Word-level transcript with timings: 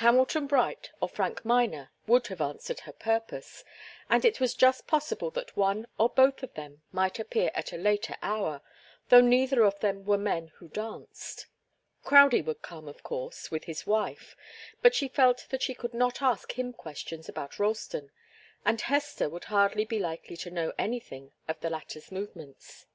Hamilton 0.00 0.46
Bright 0.46 0.90
or 1.02 1.08
Frank 1.10 1.44
Miner 1.44 1.90
would 2.06 2.28
have 2.28 2.40
answered 2.40 2.80
her 2.80 2.94
purpose, 2.94 3.62
and 4.08 4.24
it 4.24 4.40
was 4.40 4.54
just 4.54 4.86
possible 4.86 5.30
that 5.32 5.54
one 5.54 5.86
or 5.98 6.08
both 6.08 6.42
of 6.42 6.54
them 6.54 6.80
might 6.92 7.18
appear 7.18 7.50
at 7.52 7.74
a 7.74 7.76
later 7.76 8.16
hour, 8.22 8.62
though 9.10 9.20
neither 9.20 9.64
of 9.64 9.78
them 9.80 10.06
were 10.06 10.16
men 10.16 10.48
who 10.54 10.68
danced. 10.68 11.46
Crowdie 12.04 12.40
would 12.40 12.62
come, 12.62 12.88
of 12.88 13.02
course, 13.02 13.50
with 13.50 13.64
his 13.64 13.86
wife, 13.86 14.34
but 14.80 14.94
she 14.94 15.08
felt 15.08 15.46
that 15.50 15.60
she 15.62 15.74
could 15.74 15.92
not 15.92 16.22
ask 16.22 16.58
him 16.58 16.72
questions 16.72 17.28
about 17.28 17.58
Ralston, 17.58 18.10
and 18.64 18.80
Hester 18.80 19.28
would 19.28 19.44
hardly 19.44 19.84
be 19.84 19.98
likely 19.98 20.38
to 20.38 20.50
know 20.50 20.72
anything 20.78 21.32
of 21.48 21.60
the 21.60 21.68
latter's 21.68 22.10
movements. 22.10 22.86